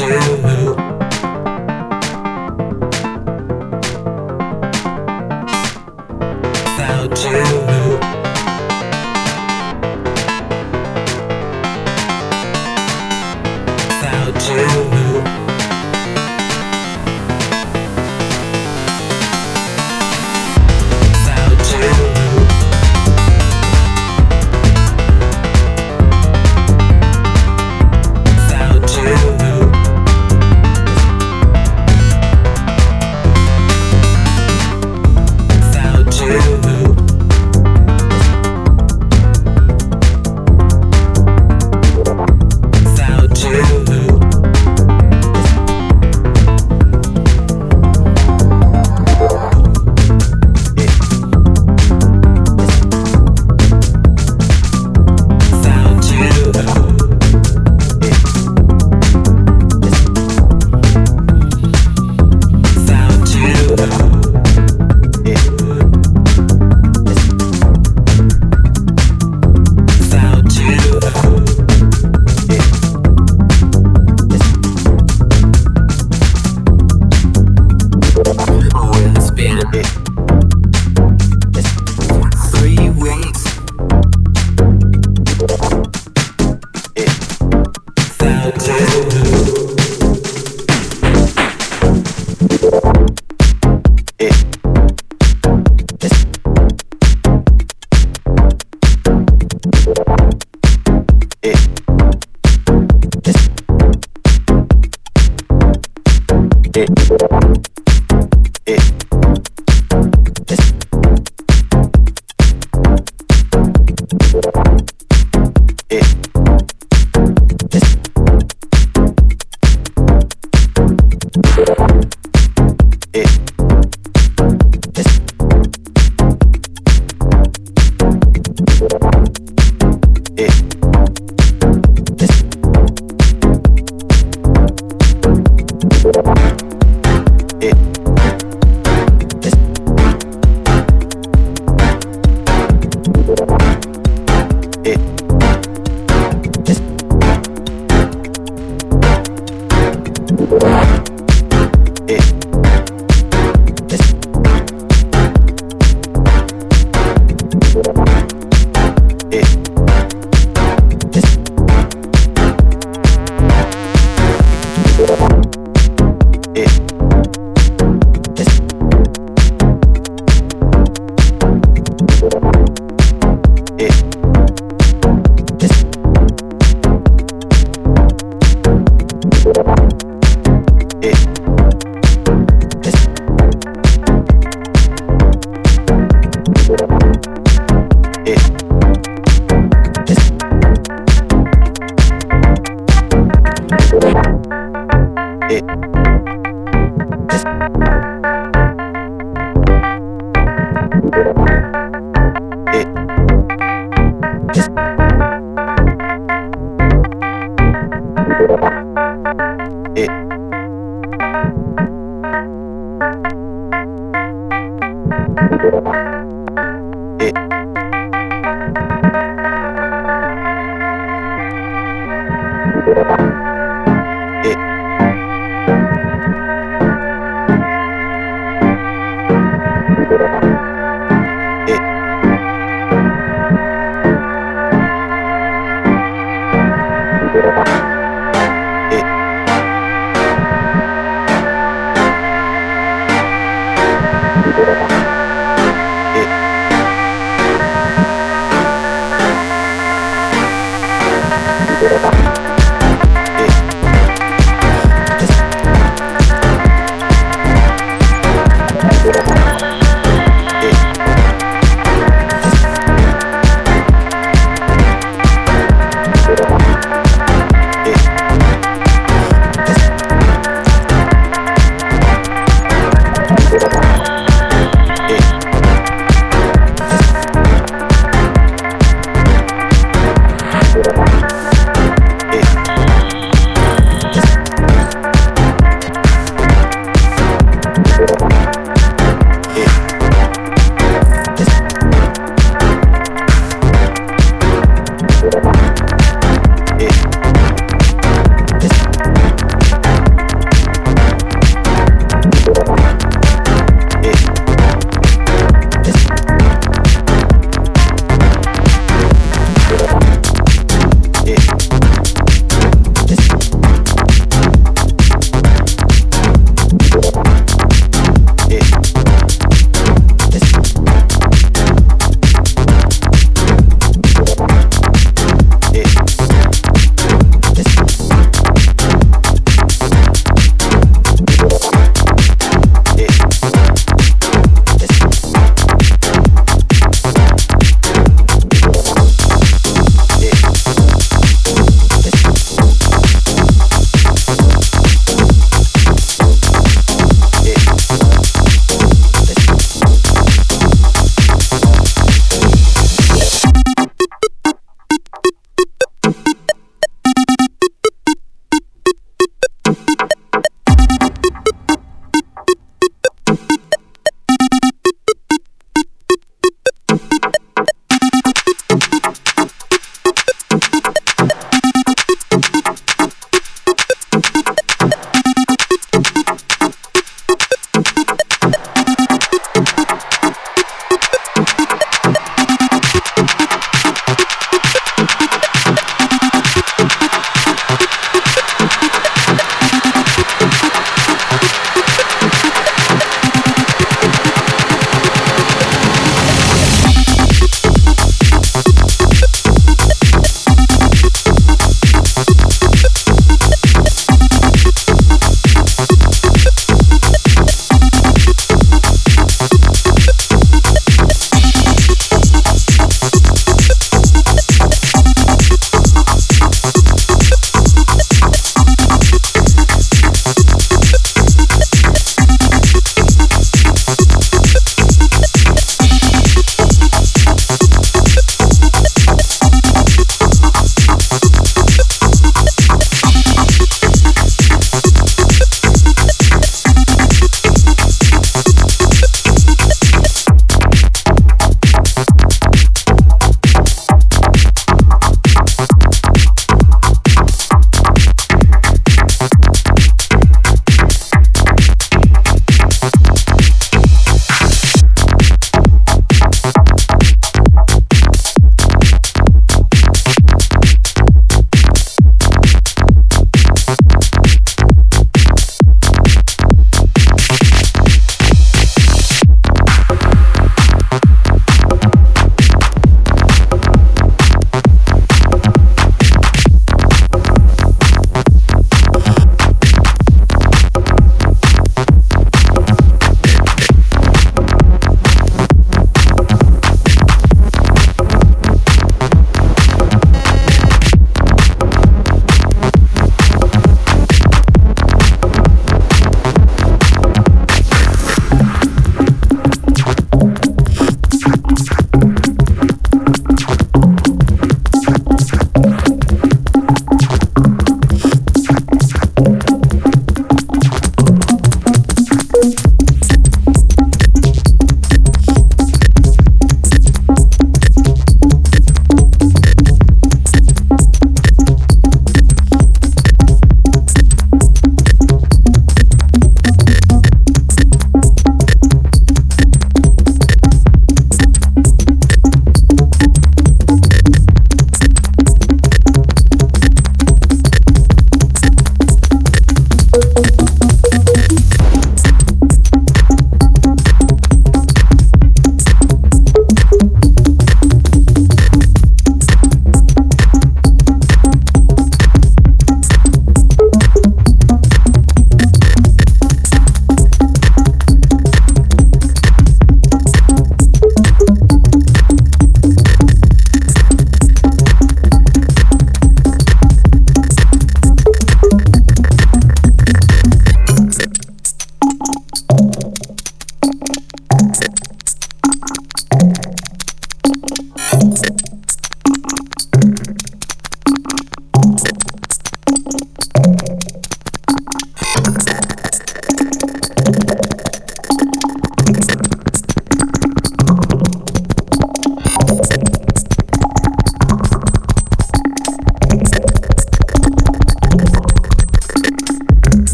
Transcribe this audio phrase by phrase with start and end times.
[0.00, 0.67] you.